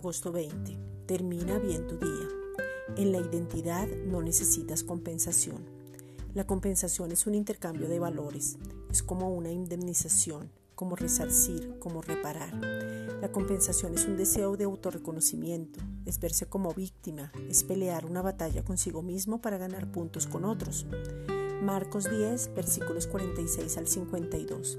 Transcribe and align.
Agosto 0.00 0.32
20. 0.32 0.78
Termina 1.04 1.58
bien 1.58 1.86
tu 1.86 1.98
día. 1.98 2.26
En 2.96 3.12
la 3.12 3.18
identidad 3.18 3.86
no 4.06 4.22
necesitas 4.22 4.82
compensación. 4.82 5.58
La 6.32 6.46
compensación 6.46 7.12
es 7.12 7.26
un 7.26 7.34
intercambio 7.34 7.86
de 7.86 7.98
valores, 7.98 8.56
es 8.90 9.02
como 9.02 9.28
una 9.28 9.52
indemnización, 9.52 10.50
como 10.74 10.96
resarcir, 10.96 11.78
como 11.80 12.00
reparar. 12.00 12.54
La 13.20 13.30
compensación 13.30 13.92
es 13.92 14.06
un 14.06 14.16
deseo 14.16 14.56
de 14.56 14.64
autorreconocimiento, 14.64 15.80
es 16.06 16.18
verse 16.18 16.46
como 16.46 16.72
víctima, 16.72 17.30
es 17.50 17.62
pelear 17.62 18.06
una 18.06 18.22
batalla 18.22 18.64
consigo 18.64 19.02
mismo 19.02 19.42
para 19.42 19.58
ganar 19.58 19.92
puntos 19.92 20.26
con 20.26 20.46
otros. 20.46 20.86
Marcos 21.62 22.10
10, 22.10 22.54
versículos 22.54 23.06
46 23.06 23.76
al 23.76 23.86
52. 23.86 24.78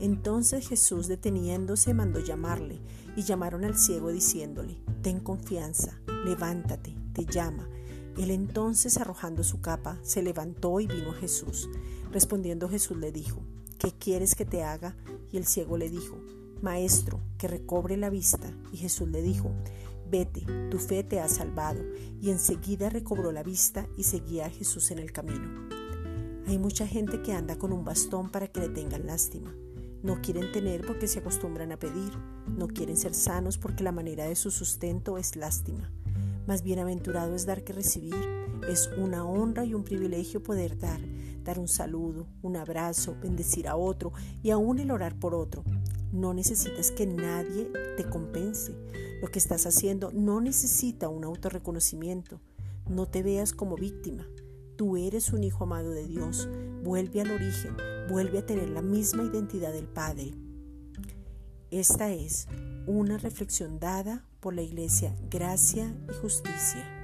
Entonces 0.00 0.68
Jesús 0.68 1.08
deteniéndose 1.08 1.94
mandó 1.94 2.20
llamarle, 2.20 2.80
y 3.16 3.22
llamaron 3.22 3.64
al 3.64 3.78
ciego 3.78 4.12
diciéndole, 4.12 4.76
Ten 5.02 5.20
confianza, 5.20 5.98
levántate, 6.24 6.94
te 7.12 7.24
llama. 7.24 7.68
Él 8.18 8.30
entonces, 8.30 8.98
arrojando 8.98 9.42
su 9.42 9.60
capa, 9.60 9.98
se 10.02 10.22
levantó 10.22 10.80
y 10.80 10.86
vino 10.86 11.10
a 11.10 11.14
Jesús. 11.14 11.68
Respondiendo 12.12 12.68
Jesús 12.68 12.96
le 12.96 13.12
dijo, 13.12 13.42
¿qué 13.78 13.92
quieres 13.92 14.34
que 14.34 14.44
te 14.44 14.62
haga? 14.62 14.96
Y 15.32 15.36
el 15.36 15.46
ciego 15.46 15.76
le 15.76 15.90
dijo, 15.90 16.18
Maestro, 16.62 17.20
que 17.38 17.48
recobre 17.48 17.96
la 17.96 18.08
vista. 18.08 18.50
Y 18.72 18.78
Jesús 18.78 19.08
le 19.08 19.22
dijo, 19.22 19.52
Vete, 20.10 20.46
tu 20.70 20.78
fe 20.78 21.02
te 21.02 21.20
ha 21.20 21.28
salvado. 21.28 21.82
Y 22.20 22.30
enseguida 22.30 22.88
recobró 22.88 23.32
la 23.32 23.42
vista 23.42 23.86
y 23.96 24.04
seguía 24.04 24.46
a 24.46 24.50
Jesús 24.50 24.90
en 24.90 24.98
el 24.98 25.12
camino. 25.12 25.68
Hay 26.46 26.58
mucha 26.58 26.86
gente 26.86 27.22
que 27.22 27.32
anda 27.32 27.58
con 27.58 27.72
un 27.72 27.84
bastón 27.84 28.30
para 28.30 28.46
que 28.48 28.60
le 28.60 28.68
tengan 28.68 29.06
lástima. 29.06 29.52
No 30.06 30.22
quieren 30.22 30.52
tener 30.52 30.86
porque 30.86 31.08
se 31.08 31.18
acostumbran 31.18 31.72
a 31.72 31.80
pedir. 31.80 32.12
No 32.46 32.68
quieren 32.68 32.96
ser 32.96 33.12
sanos 33.12 33.58
porque 33.58 33.82
la 33.82 33.90
manera 33.90 34.24
de 34.24 34.36
su 34.36 34.52
sustento 34.52 35.18
es 35.18 35.34
lástima. 35.34 35.90
Más 36.46 36.62
bienaventurado 36.62 37.34
es 37.34 37.44
dar 37.44 37.64
que 37.64 37.72
recibir. 37.72 38.14
Es 38.68 38.88
una 38.98 39.24
honra 39.24 39.64
y 39.64 39.74
un 39.74 39.82
privilegio 39.82 40.44
poder 40.44 40.78
dar, 40.78 41.00
dar 41.42 41.58
un 41.58 41.66
saludo, 41.66 42.28
un 42.40 42.54
abrazo, 42.54 43.16
bendecir 43.20 43.66
a 43.66 43.74
otro 43.74 44.12
y 44.44 44.50
aún 44.50 44.78
el 44.78 44.92
orar 44.92 45.18
por 45.18 45.34
otro. 45.34 45.64
No 46.12 46.32
necesitas 46.34 46.92
que 46.92 47.08
nadie 47.08 47.72
te 47.96 48.08
compense. 48.08 48.76
Lo 49.20 49.26
que 49.26 49.40
estás 49.40 49.66
haciendo 49.66 50.12
no 50.12 50.40
necesita 50.40 51.08
un 51.08 51.24
autorreconocimiento. 51.24 52.40
No 52.88 53.06
te 53.06 53.24
veas 53.24 53.52
como 53.52 53.74
víctima. 53.74 54.24
Tú 54.76 54.96
eres 54.96 55.32
un 55.32 55.42
hijo 55.42 55.64
amado 55.64 55.90
de 55.90 56.06
Dios. 56.06 56.48
Vuelve 56.86 57.20
al 57.20 57.32
origen, 57.32 57.76
vuelve 58.08 58.38
a 58.38 58.46
tener 58.46 58.68
la 58.68 58.80
misma 58.80 59.24
identidad 59.24 59.72
del 59.72 59.88
Padre. 59.88 60.34
Esta 61.72 62.12
es 62.12 62.46
una 62.86 63.18
reflexión 63.18 63.80
dada 63.80 64.24
por 64.38 64.54
la 64.54 64.62
Iglesia 64.62 65.12
Gracia 65.28 65.92
y 66.08 66.14
Justicia. 66.22 66.95